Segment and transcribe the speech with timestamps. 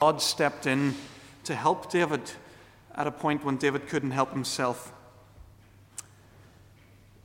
[0.00, 0.94] God stepped in
[1.44, 2.22] to help David
[2.94, 4.94] at a point when David couldn't help himself.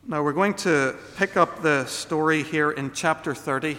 [0.05, 3.77] Now, we're going to pick up the story here in chapter 30.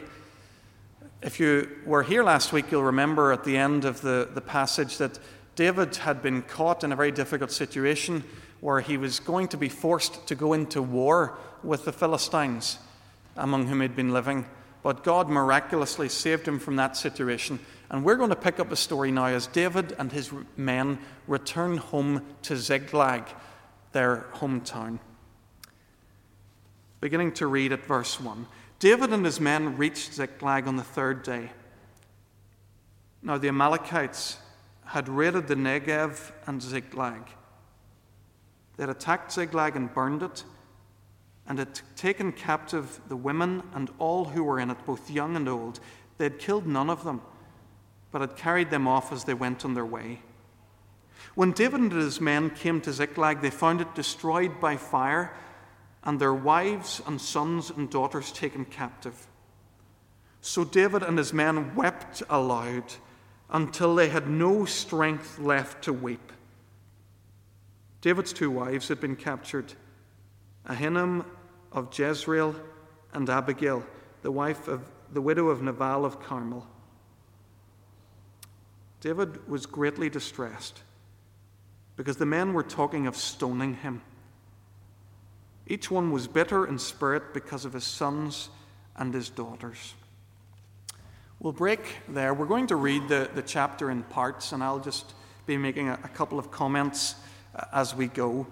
[1.20, 4.96] If you were here last week, you'll remember at the end of the, the passage
[4.96, 5.18] that
[5.56, 8.24] David had been caught in a very difficult situation
[8.62, 12.78] where he was going to be forced to go into war with the Philistines
[13.36, 14.46] among whom he'd been living.
[14.86, 17.58] But God miraculously saved him from that situation.
[17.90, 21.78] And we're going to pick up a story now as David and his men return
[21.78, 23.24] home to Ziklag,
[23.90, 25.00] their hometown.
[27.00, 28.46] Beginning to read at verse 1.
[28.78, 31.50] David and his men reached Ziklag on the third day.
[33.24, 34.38] Now the Amalekites
[34.84, 37.28] had raided the Negev and Ziklag.
[38.76, 40.44] They had attacked Ziklag and burned it,
[41.48, 45.48] and had taken captive the women and all who were in it, both young and
[45.48, 45.80] old.
[46.18, 47.20] They had killed none of them,
[48.10, 50.22] but had carried them off as they went on their way.
[51.34, 55.34] When David and his men came to Ziklag, they found it destroyed by fire,
[56.02, 59.26] and their wives and sons and daughters taken captive.
[60.40, 62.84] So David and his men wept aloud
[63.50, 66.32] until they had no strength left to weep.
[68.00, 69.74] David's two wives had been captured
[70.68, 71.24] Ahinoam
[71.72, 72.54] of Jezreel
[73.12, 73.84] and Abigail,
[74.22, 76.66] the wife of the widow of Nabal of Carmel.
[79.00, 80.82] David was greatly distressed
[81.96, 84.02] because the men were talking of stoning him.
[85.66, 88.50] Each one was bitter in spirit because of his sons
[88.96, 89.94] and his daughters.
[91.38, 92.32] We'll break there.
[92.32, 95.14] We're going to read the, the chapter in parts, and I'll just
[95.44, 97.14] be making a, a couple of comments
[97.54, 98.46] uh, as we go.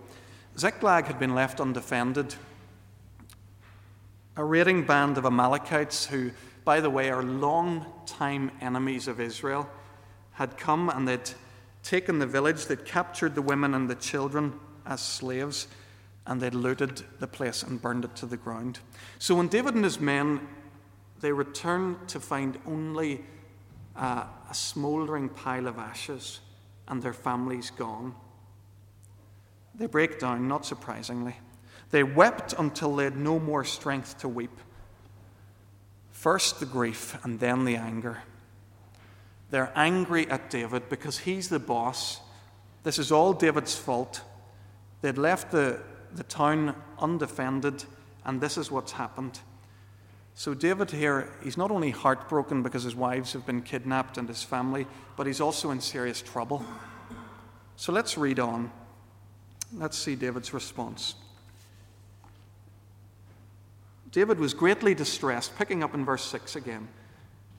[0.59, 2.35] Ziklag had been left undefended.
[4.37, 6.31] A raiding band of Amalekites, who,
[6.65, 9.69] by the way, are long-time enemies of Israel,
[10.33, 11.31] had come and they'd
[11.83, 15.69] taken the village, they'd captured the women and the children as slaves,
[16.27, 18.79] and they'd looted the place and burned it to the ground.
[19.19, 20.41] So when David and his men
[21.25, 23.25] they returned to find only
[23.97, 26.41] uh, a smouldering pile of ashes
[26.87, 28.15] and their families gone.
[29.77, 31.37] They break down, not surprisingly.
[31.91, 34.59] They wept until they had no more strength to weep.
[36.11, 38.23] First the grief and then the anger.
[39.51, 42.21] They're angry at David because he's the boss.
[42.83, 44.23] This is all David's fault.
[45.03, 45.81] They'd left the,
[46.15, 47.85] the town undefended,
[48.25, 49.39] and this is what's happened.
[50.35, 54.43] So, David here, he's not only heartbroken because his wives have been kidnapped and his
[54.43, 54.87] family,
[55.17, 56.65] but he's also in serious trouble.
[57.77, 58.73] So, let's read on.
[59.73, 61.15] Let's see David's response.
[64.13, 66.87] David was greatly distressed, picking up in verse 6 again,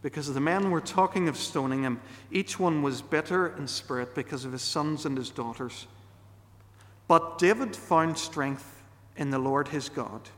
[0.02, 2.00] because the men were talking of stoning him.
[2.32, 5.88] Each one was bitter in spirit because of his sons and his daughters.
[7.08, 8.84] But David found strength
[9.18, 10.30] in the Lord his God.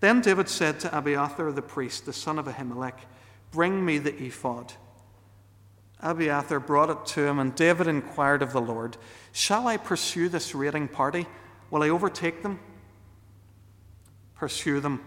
[0.00, 2.98] Then David said to Abiathar the priest, the son of Ahimelech,
[3.50, 4.74] Bring me the ephod.
[6.02, 8.96] Abiathar brought it to him, and David inquired of the Lord,
[9.32, 11.26] Shall I pursue this raiding party?
[11.70, 12.60] Will I overtake them?
[14.34, 15.02] Pursue them,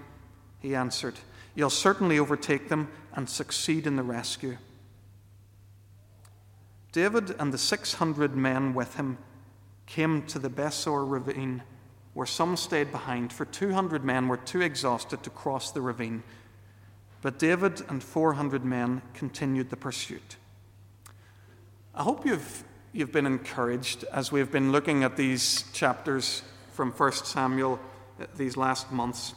[0.60, 1.16] he answered.
[1.56, 4.58] You'll certainly overtake them and succeed in the rescue.
[6.92, 9.20] David and the 600 men with him
[9.86, 11.62] came to the Besor ravine,
[12.14, 16.24] where some stayed behind, for 200 men were too exhausted to cross the ravine.
[17.22, 20.38] But David and 400 men continued the pursuit.
[21.96, 22.64] I hope you've,
[22.94, 27.80] you've been encouraged as we've been looking at these chapters from 1 Samuel
[28.22, 29.34] uh, these last months.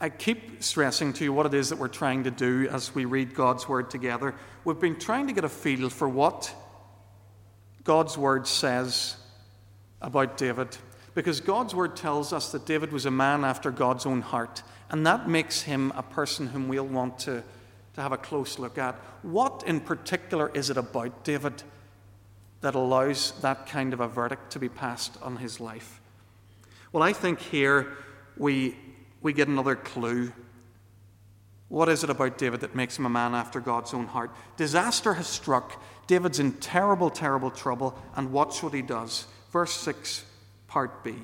[0.00, 3.06] I keep stressing to you what it is that we're trying to do as we
[3.06, 4.34] read God's Word together.
[4.64, 6.54] We've been trying to get a feel for what
[7.84, 9.16] God's Word says
[10.02, 10.76] about David.
[11.14, 15.06] Because God's Word tells us that David was a man after God's own heart, and
[15.06, 17.42] that makes him a person whom we'll want to
[17.94, 18.94] to have a close look at.
[19.22, 21.62] What in particular is it about David
[22.60, 26.00] that allows that kind of a verdict to be passed on his life?
[26.92, 27.96] Well, I think here
[28.36, 28.76] we,
[29.20, 30.32] we get another clue.
[31.68, 34.30] What is it about David that makes him a man after God's own heart?
[34.56, 35.82] Disaster has struck.
[36.06, 39.26] David's in terrible, terrible trouble, and watch what he does.
[39.50, 40.24] Verse 6,
[40.68, 41.14] part B.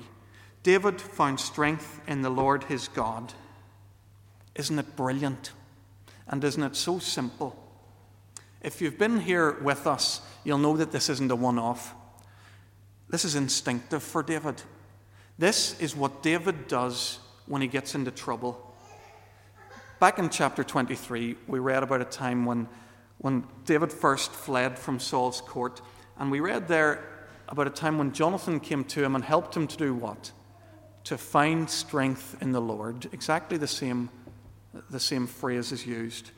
[0.63, 3.33] David found strength in the Lord his God.
[4.55, 5.51] Isn't it brilliant?
[6.31, 7.55] And isn't it so simple?
[8.61, 11.93] If you've been here with us, you'll know that this isn't a one off.
[13.09, 14.61] This is instinctive for David.
[15.37, 18.73] This is what David does when he gets into trouble.
[19.99, 22.67] Back in chapter 23, we read about a time when,
[23.17, 25.81] when David first fled from Saul's court.
[26.17, 27.03] And we read there
[27.49, 30.31] about a time when Jonathan came to him and helped him to do what?
[31.05, 33.09] To find strength in the Lord.
[33.11, 34.09] Exactly the same,
[34.89, 36.31] the same phrase is used.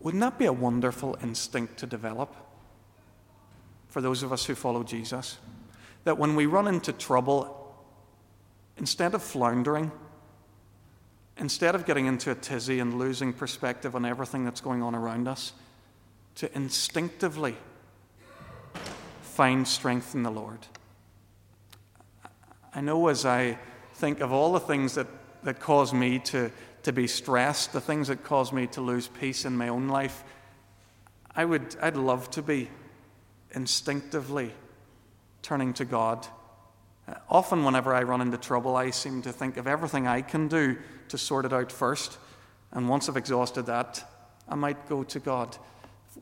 [0.00, 2.34] Wouldn't that be a wonderful instinct to develop
[3.88, 5.38] for those of us who follow Jesus?
[6.04, 7.74] That when we run into trouble,
[8.76, 9.90] instead of floundering,
[11.36, 15.26] instead of getting into a tizzy and losing perspective on everything that's going on around
[15.26, 15.52] us,
[16.36, 17.56] to instinctively
[19.22, 20.60] find strength in the Lord.
[22.74, 23.58] I know as I
[23.94, 25.08] think of all the things that,
[25.42, 26.50] that cause me to
[26.88, 30.24] to be stressed, the things that cause me to lose peace in my own life,
[31.34, 32.70] I would, I'd love to be
[33.52, 34.52] instinctively
[35.42, 36.26] turning to God.
[37.06, 40.48] Uh, often, whenever I run into trouble, I seem to think of everything I can
[40.48, 40.76] do
[41.08, 42.18] to sort it out first.
[42.72, 44.02] And once I've exhausted that,
[44.48, 45.56] I might go to God.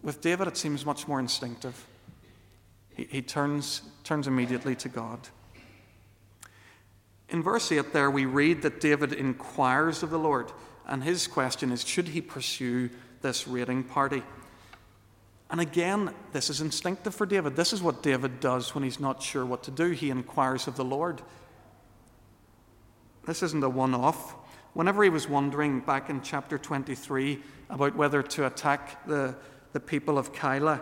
[0.02, 1.86] With David, it seems much more instinctive.
[2.90, 5.20] He, he turns, turns immediately to God.
[7.28, 10.52] In verse 8, there we read that David inquires of the Lord,
[10.86, 12.90] and his question is should he pursue
[13.20, 14.22] this raiding party?
[15.50, 17.56] And again, this is instinctive for David.
[17.56, 19.90] This is what David does when he's not sure what to do.
[19.90, 21.22] He inquires of the Lord.
[23.26, 24.34] This isn't a one off.
[24.74, 27.40] Whenever he was wondering back in chapter 23
[27.70, 29.36] about whether to attack the,
[29.72, 30.80] the people of Keilah,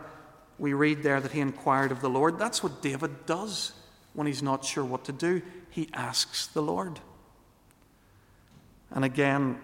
[0.58, 2.38] we read there that he inquired of the Lord.
[2.38, 3.72] That's what David does
[4.14, 5.42] when he's not sure what to do
[5.74, 7.00] he asks the Lord.
[8.92, 9.58] And again,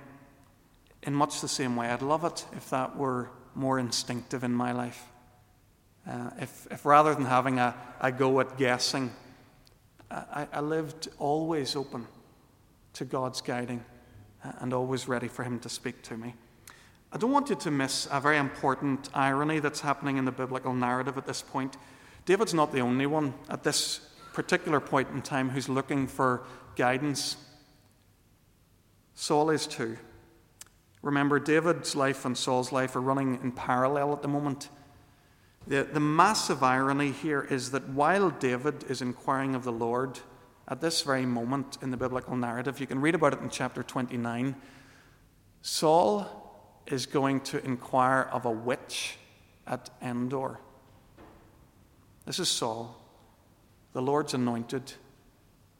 [1.04, 4.72] in much the same way, I'd love it if that were more instinctive in my
[4.72, 5.04] life.
[6.08, 9.12] Uh, if, if rather than having a, a go at guessing,
[10.10, 12.08] I, I lived always open
[12.94, 13.84] to God's guiding
[14.44, 16.34] uh, and always ready for Him to speak to me.
[17.12, 20.74] I don't want you to miss a very important irony that's happening in the biblical
[20.74, 21.76] narrative at this point.
[22.24, 24.00] David's not the only one at this
[24.32, 26.42] particular point in time who's looking for
[26.76, 27.36] guidance.
[29.14, 29.96] Saul is too.
[31.02, 34.68] Remember, David's life and Saul's life are running in parallel at the moment.
[35.66, 40.20] The, the massive irony here is that while David is inquiring of the Lord
[40.68, 43.82] at this very moment in the biblical narrative, you can read about it in chapter
[43.82, 44.54] 29,
[45.62, 49.16] Saul is going to inquire of a witch
[49.66, 50.58] at Endor.
[52.26, 52.99] This is Saul
[53.92, 54.92] the Lord's anointed,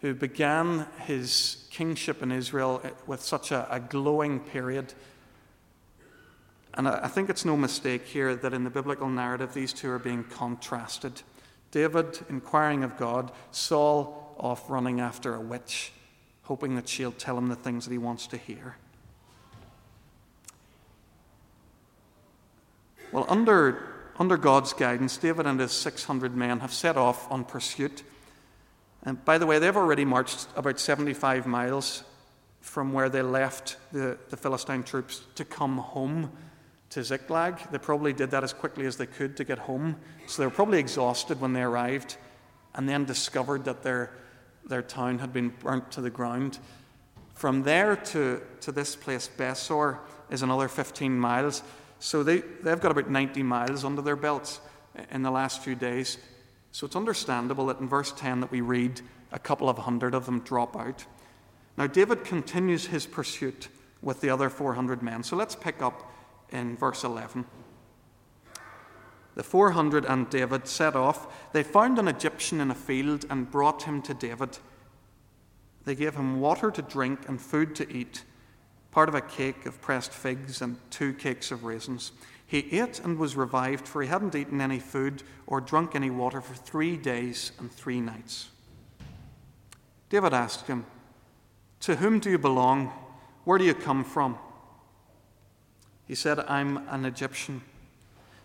[0.01, 4.95] who began his kingship in Israel with such a, a glowing period.
[6.75, 9.91] And I, I think it's no mistake here that in the biblical narrative, these two
[9.91, 11.23] are being contrasted.
[11.71, 15.93] David inquiring of God, Saul off running after a witch,
[16.43, 18.77] hoping that she'll tell him the things that he wants to hear.
[23.13, 23.90] Well, under
[24.21, 28.03] under God's guidance, David and his 600 men have set off on pursuit.
[29.03, 32.05] And by the way, they've already marched about 75 miles
[32.61, 36.31] from where they left the, the Philistine troops to come home
[36.91, 37.71] to Ziklag.
[37.71, 39.97] They probably did that as quickly as they could to get home.
[40.27, 42.19] So they were probably exhausted when they arrived
[42.75, 44.13] and then discovered that their,
[44.67, 46.59] their town had been burnt to the ground.
[47.35, 51.63] From there to, to this place, Besor, is another 15 miles.
[52.01, 54.61] So they, they've got about 90 miles under their belts
[55.11, 56.19] in the last few days.
[56.73, 59.01] So it's understandable that in verse 10 that we read
[59.33, 61.05] a couple of hundred of them drop out.
[61.77, 63.69] Now David continues his pursuit
[64.03, 65.23] with the other 400 men.
[65.23, 66.11] So let's pick up
[66.51, 67.45] in verse 11.
[69.35, 71.53] The 400 and David set off.
[71.53, 74.59] They found an Egyptian in a field and brought him to David.
[75.85, 78.25] They gave him water to drink and food to eat
[78.91, 82.13] part of a cake of pressed figs and two cakes of raisins.
[82.47, 86.41] He ate and was revived, for he hadn't eaten any food or drunk any water
[86.41, 88.49] for three days and three nights.
[90.09, 90.85] David asked him,
[91.81, 92.93] To whom do you belong?
[93.45, 94.37] Where do you come from?
[96.09, 97.63] He said, I'm an Egyptian,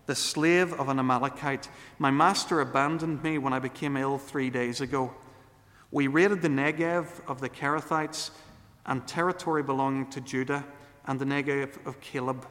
[0.05, 1.67] the slave of an Amalekite.
[1.97, 5.15] My master abandoned me when I became ill three days ago.
[5.89, 8.29] We raided the Negev of the Kerethites
[8.85, 10.65] and territory belonging to Judah
[11.05, 12.47] and the Negev of Caleb.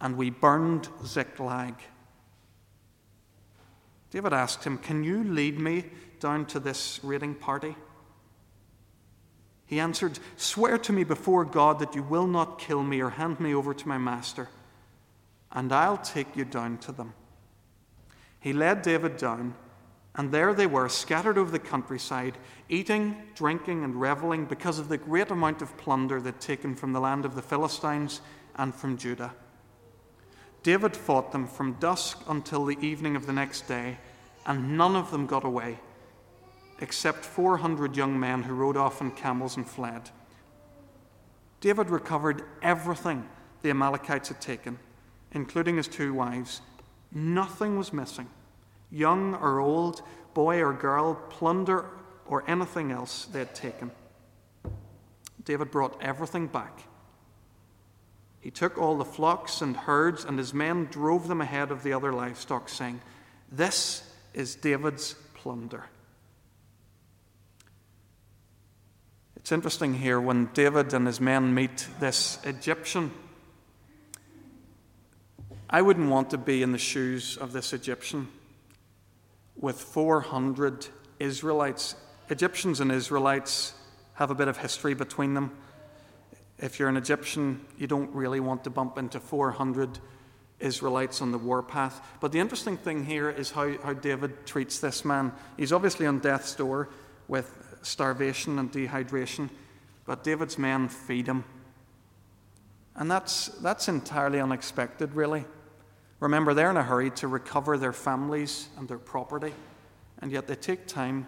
[0.00, 1.74] And we burned Ziklag.
[4.10, 5.84] David asked him, Can you lead me
[6.18, 7.76] down to this raiding party?
[9.66, 13.38] He answered, Swear to me before God that you will not kill me or hand
[13.38, 14.48] me over to my master,
[15.52, 17.14] and I'll take you down to them.
[18.40, 19.54] He led David down
[20.16, 22.36] and there they were, scattered over the countryside,
[22.68, 27.00] eating, drinking, and reveling because of the great amount of plunder they'd taken from the
[27.00, 28.20] land of the Philistines
[28.56, 29.32] and from Judah.
[30.62, 33.98] David fought them from dusk until the evening of the next day,
[34.46, 35.78] and none of them got away,
[36.80, 40.10] except 400 young men who rode off on camels and fled.
[41.60, 43.28] David recovered everything
[43.62, 44.78] the Amalekites had taken,
[45.32, 46.62] including his two wives.
[47.12, 48.28] Nothing was missing.
[48.90, 50.02] Young or old,
[50.34, 51.84] boy or girl, plunder
[52.26, 53.90] or anything else they had taken.
[55.44, 56.84] David brought everything back.
[58.40, 61.92] He took all the flocks and herds, and his men drove them ahead of the
[61.92, 63.00] other livestock, saying,
[63.50, 65.84] This is David's plunder.
[69.36, 73.10] It's interesting here when David and his men meet this Egyptian.
[75.68, 78.28] I wouldn't want to be in the shoes of this Egyptian
[79.60, 80.86] with 400
[81.18, 81.94] Israelites.
[82.30, 83.74] Egyptians and Israelites
[84.14, 85.52] have a bit of history between them.
[86.58, 89.98] If you're an Egyptian, you don't really want to bump into 400
[90.60, 92.00] Israelites on the warpath.
[92.20, 95.32] But the interesting thing here is how, how David treats this man.
[95.56, 96.88] He's obviously on death's door
[97.28, 99.48] with starvation and dehydration,
[100.04, 101.44] but David's men feed him.
[102.94, 105.44] And that's, that's entirely unexpected, really.
[106.20, 109.54] Remember, they're in a hurry to recover their families and their property,
[110.20, 111.26] and yet they take time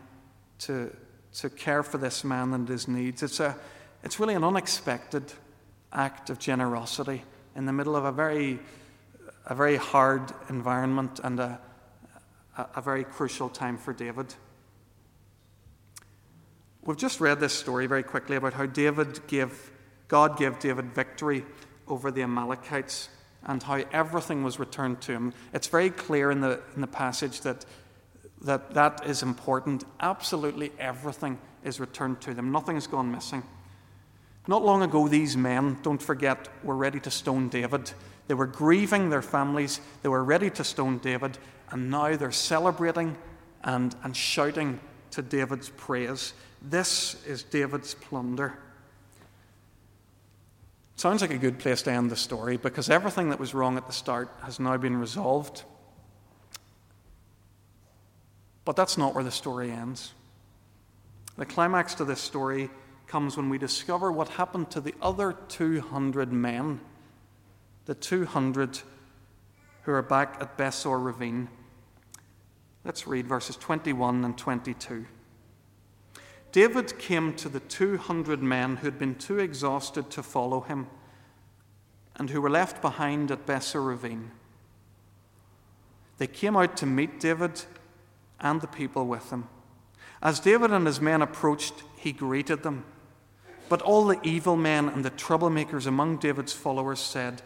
[0.60, 0.94] to,
[1.34, 3.22] to care for this man and his needs.
[3.22, 3.56] It's, a,
[4.04, 5.32] it's really an unexpected
[5.92, 7.22] act of generosity
[7.56, 8.58] in the middle of a very,
[9.46, 11.58] a very hard environment and a,
[12.76, 14.34] a, very crucial time for David.
[16.82, 19.70] We've just read this story very quickly about how David gave,
[20.08, 21.46] God gave David victory
[21.88, 23.08] over the Amalekites
[23.46, 25.32] and how everything was returned to him.
[25.52, 27.64] It's very clear in the, in the passage that,
[28.42, 29.84] that that is important.
[30.00, 33.42] Absolutely everything is returned to them, nothing has gone missing.
[34.48, 37.92] Not long ago, these men, don't forget, were ready to stone David.
[38.26, 41.38] They were grieving their families, they were ready to stone David,
[41.70, 43.16] and now they're celebrating
[43.62, 44.80] and, and shouting
[45.12, 46.34] to David's praise.
[46.60, 48.58] This is David's plunder.
[51.02, 53.88] Sounds like a good place to end the story because everything that was wrong at
[53.88, 55.64] the start has now been resolved.
[58.64, 60.12] But that's not where the story ends.
[61.36, 62.70] The climax to this story
[63.08, 66.80] comes when we discover what happened to the other 200 men,
[67.86, 68.78] the 200
[69.82, 71.48] who are back at Besor Ravine.
[72.84, 75.06] Let's read verses 21 and 22.
[76.52, 80.86] David came to the 200 men who had been too exhausted to follow him
[82.16, 84.30] and who were left behind at Besor Ravine.
[86.18, 87.64] They came out to meet David
[88.38, 89.48] and the people with him.
[90.22, 92.84] As David and his men approached, he greeted them.
[93.70, 97.40] But all the evil men and the troublemakers among David's followers said,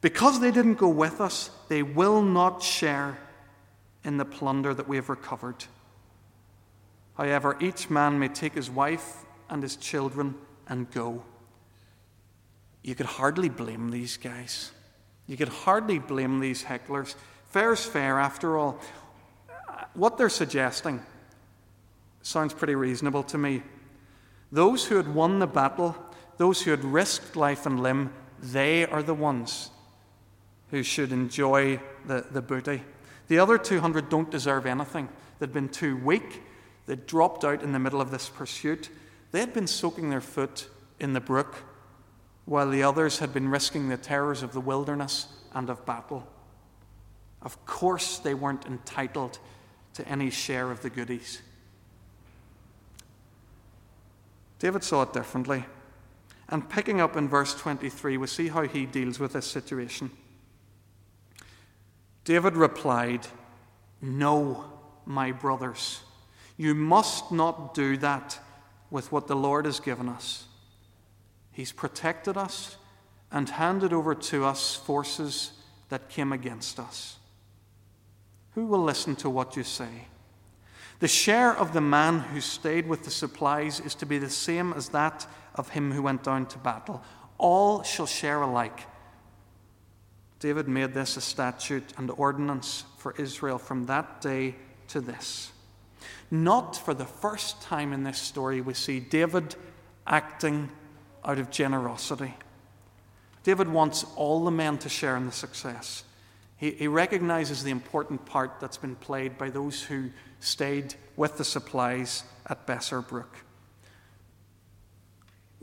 [0.00, 3.18] Because they didn't go with us, they will not share
[4.02, 5.66] in the plunder that we have recovered.
[7.20, 10.36] However, each man may take his wife and his children
[10.66, 11.22] and go.
[12.82, 14.72] You could hardly blame these guys.
[15.26, 17.14] You could hardly blame these hecklers.
[17.50, 18.80] Fair's fair, after all.
[19.92, 21.02] What they're suggesting
[22.22, 23.64] sounds pretty reasonable to me.
[24.50, 25.94] Those who had won the battle,
[26.38, 29.68] those who had risked life and limb, they are the ones
[30.70, 32.82] who should enjoy the, the booty.
[33.28, 35.10] The other 200 don't deserve anything.
[35.38, 36.44] They've been too weak,
[36.90, 38.90] they dropped out in the middle of this pursuit.
[39.30, 40.66] They had been soaking their foot
[40.98, 41.62] in the brook,
[42.46, 46.26] while the others had been risking the terrors of the wilderness and of battle.
[47.42, 49.38] Of course, they weren't entitled
[49.94, 51.42] to any share of the goodies.
[54.58, 55.66] David saw it differently.
[56.48, 60.10] And picking up in verse 23, we see how he deals with this situation.
[62.24, 63.28] David replied,
[64.02, 64.64] No,
[65.06, 66.00] my brothers.
[66.60, 68.38] You must not do that
[68.90, 70.44] with what the Lord has given us.
[71.50, 72.76] He's protected us
[73.32, 75.52] and handed over to us forces
[75.88, 77.16] that came against us.
[78.56, 80.08] Who will listen to what you say?
[80.98, 84.74] The share of the man who stayed with the supplies is to be the same
[84.74, 87.02] as that of him who went down to battle.
[87.38, 88.82] All shall share alike.
[90.40, 94.56] David made this a statute and ordinance for Israel from that day
[94.88, 95.52] to this.
[96.30, 99.56] Not for the first time in this story, we see David
[100.06, 100.70] acting
[101.24, 102.34] out of generosity.
[103.42, 106.04] David wants all the men to share in the success.
[106.56, 111.44] He, he, recognizes the important part that's been played by those who stayed with the
[111.44, 113.34] supplies at Besor Brook.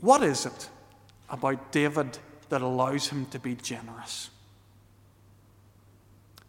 [0.00, 0.68] What is it
[1.30, 2.18] about David
[2.48, 4.30] that allows him to be generous?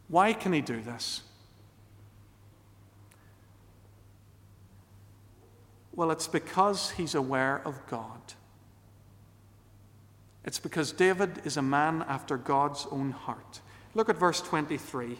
[0.08, 1.22] Why can he do this?
[6.00, 8.22] Well, it's because he's aware of God.
[10.46, 13.60] It's because David is a man after God's own heart.
[13.94, 15.18] Look at verse 23.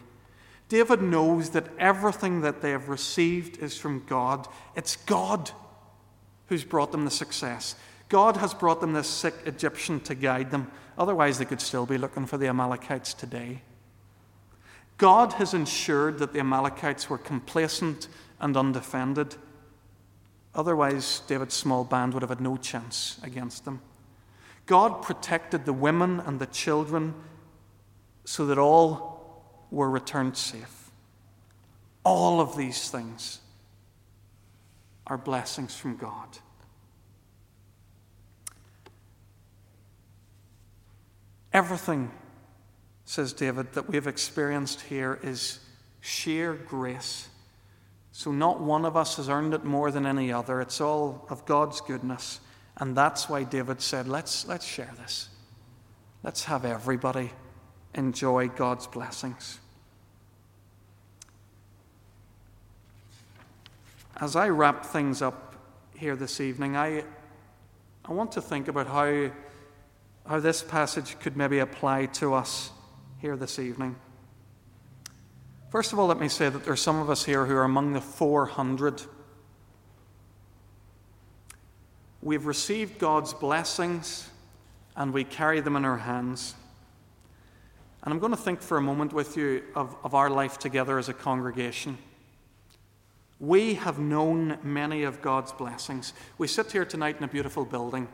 [0.70, 4.48] David knows that everything that they have received is from God.
[4.74, 5.50] It's God
[6.46, 7.74] who's brought them the success.
[8.08, 10.70] God has brought them this sick Egyptian to guide them.
[10.96, 13.60] Otherwise, they could still be looking for the Amalekites today.
[14.96, 18.08] God has ensured that the Amalekites were complacent
[18.40, 19.36] and undefended.
[20.54, 23.80] Otherwise, David's small band would have had no chance against them.
[24.66, 27.14] God protected the women and the children
[28.24, 30.90] so that all were returned safe.
[32.04, 33.40] All of these things
[35.06, 36.38] are blessings from God.
[41.52, 42.12] Everything,
[43.04, 45.58] says David, that we have experienced here is
[46.00, 47.29] sheer grace.
[48.12, 50.60] So, not one of us has earned it more than any other.
[50.60, 52.40] It's all of God's goodness.
[52.76, 55.28] And that's why David said, let's, let's share this.
[56.22, 57.30] Let's have everybody
[57.94, 59.58] enjoy God's blessings.
[64.20, 65.56] As I wrap things up
[65.94, 67.04] here this evening, I,
[68.04, 69.30] I want to think about how
[70.30, 72.70] how this passage could maybe apply to us
[73.18, 73.96] here this evening.
[75.70, 77.62] First of all, let me say that there are some of us here who are
[77.62, 79.02] among the 400.
[82.20, 84.28] We've received God's blessings
[84.96, 86.56] and we carry them in our hands.
[88.02, 90.98] And I'm going to think for a moment with you of, of our life together
[90.98, 91.98] as a congregation.
[93.38, 96.14] We have known many of God's blessings.
[96.36, 98.08] We sit here tonight in a beautiful building.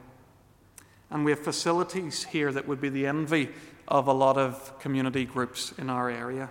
[1.08, 3.48] And we have facilities here that would be the envy
[3.88, 6.50] of a lot of community groups in our area.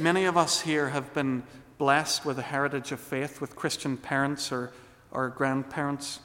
[0.00, 1.42] Many of us here have been
[1.76, 4.70] blessed with a heritage of faith with Christian parents or,
[5.10, 6.20] or grandparents.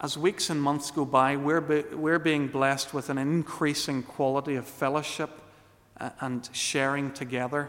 [0.00, 4.54] As weeks and months go by, we're, be, we're being blessed with an increasing quality
[4.54, 5.28] of fellowship
[6.00, 7.68] uh, and sharing together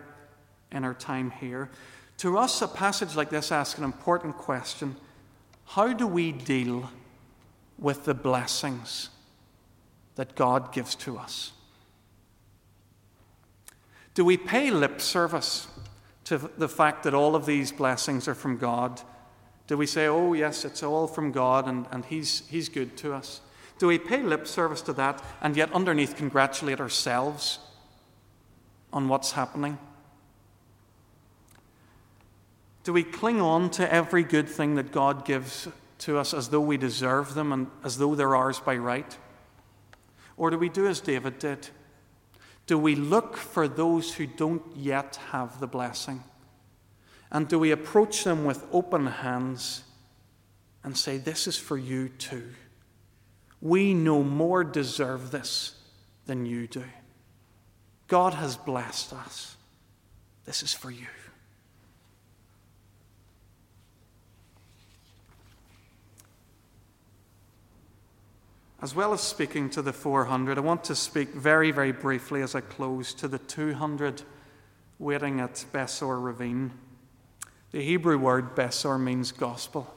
[0.71, 1.69] in our time here.
[2.19, 4.95] To us, a passage like this asks an important question
[5.65, 6.89] how do we deal
[7.77, 9.09] with the blessings
[10.15, 11.51] that God gives to us?
[14.19, 15.65] Do we pay lip service
[16.25, 19.01] to the fact that all of these blessings are from God?
[19.67, 23.13] Do we say, oh, yes, it's all from God and, and he's, he's good to
[23.13, 23.39] us?
[23.77, 27.59] Do we pay lip service to that and yet underneath congratulate ourselves
[28.91, 29.77] on what's happening?
[32.83, 36.59] Do we cling on to every good thing that God gives to us as though
[36.59, 39.17] we deserve them and as though they're ours by right?
[40.35, 41.69] Or do we do as David did?
[42.69, 46.23] Do we look for those who don't yet have the blessing?
[47.31, 49.81] And do we approach them with open hands
[50.83, 52.47] and say, This is for you too?
[53.59, 55.81] We no more deserve this
[56.27, 56.83] than you do.
[58.07, 59.57] God has blessed us.
[60.45, 61.07] This is for you.
[68.81, 72.55] As well as speaking to the 400, I want to speak very, very briefly as
[72.55, 74.21] I close to the 200
[74.99, 76.71] waiting at Besor Ravine.
[77.71, 79.93] The Hebrew word Besor means gospel,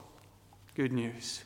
[0.74, 1.44] good news.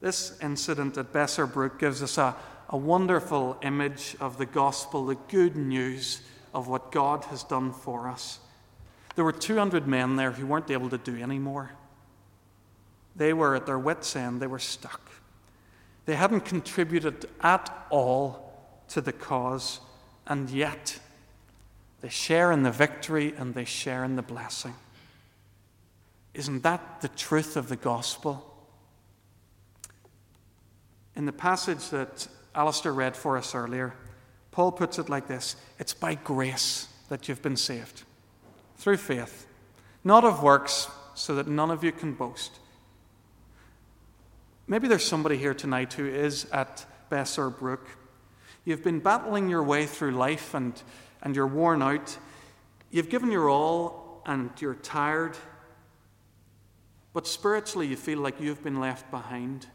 [0.00, 2.34] This incident at Besor Brook gives us a,
[2.70, 6.22] a wonderful image of the gospel, the good news
[6.54, 8.38] of what God has done for us.
[9.14, 11.72] There were 200 men there who weren't able to do any more.
[13.14, 15.10] They were at their wits' end, they were stuck.
[16.06, 18.52] They hadn't contributed at all
[18.88, 19.80] to the cause,
[20.26, 20.98] and yet
[22.00, 24.74] they share in the victory and they share in the blessing.
[26.34, 28.50] Isn't that the truth of the gospel?
[31.16, 33.94] In the passage that Alistair read for us earlier,
[34.50, 38.02] Paul puts it like this It's by grace that you've been saved,
[38.76, 39.46] through faith,
[40.02, 42.58] not of works, so that none of you can boast.
[44.66, 47.86] Maybe there's somebody here tonight who is at Besor Brook.
[48.64, 50.82] You've been battling your way through life and,
[51.22, 52.16] and you're worn out.
[52.90, 55.36] You've given your all and you're tired.
[57.12, 59.66] But spiritually, you feel like you've been left behind.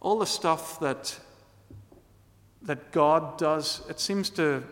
[0.00, 1.20] All the stuff that,
[2.62, 4.62] that God does, it seems to,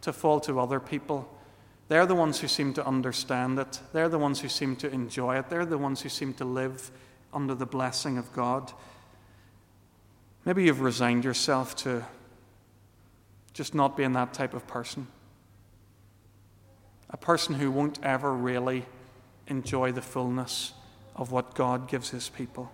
[0.00, 1.28] to fall to other people.
[1.90, 3.80] They're the ones who seem to understand it.
[3.92, 5.50] They're the ones who seem to enjoy it.
[5.50, 6.88] They're the ones who seem to live
[7.34, 8.72] under the blessing of God.
[10.44, 12.04] Maybe you've resigned yourself to
[13.54, 15.08] just not being that type of person.
[17.10, 18.86] A person who won't ever really
[19.48, 20.72] enjoy the fullness
[21.16, 22.70] of what God gives his people.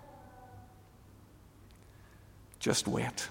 [2.59, 3.31] Just wait.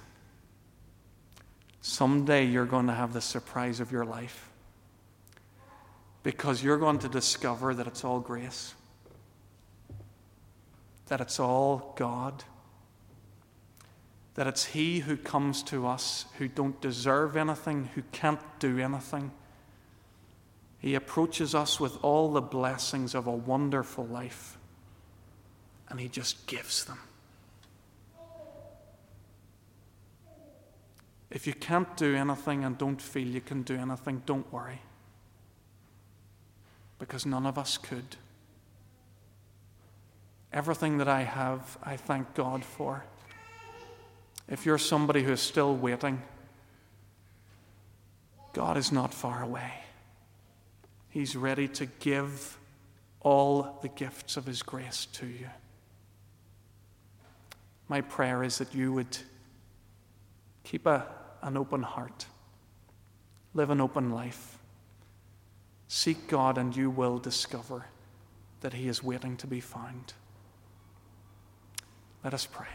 [1.82, 4.50] Someday you're going to have the surprise of your life
[6.26, 8.74] because you're going to discover that it's all grace,
[11.06, 12.44] that it's all God,
[14.34, 19.32] that it's He who comes to us who don't deserve anything, who can't do anything.
[20.80, 24.58] He approaches us with all the blessings of a wonderful life,
[25.90, 26.98] and He just gives them.
[31.30, 34.82] If you can't do anything and don't feel you can do anything, don't worry.
[37.00, 38.16] Because none of us could.
[40.54, 43.04] Everything that I have, I thank God for.
[44.48, 46.22] If you're somebody who is still waiting,
[48.54, 49.72] God is not far away.
[51.10, 52.58] He's ready to give
[53.20, 55.48] all the gifts of His grace to you.
[57.88, 59.18] My prayer is that you would
[60.64, 61.06] keep a,
[61.42, 62.26] an open heart,
[63.54, 64.55] live an open life,
[65.96, 67.86] seek God, and you will discover
[68.60, 70.12] that He is waiting to be found.
[72.22, 72.68] Let us pray.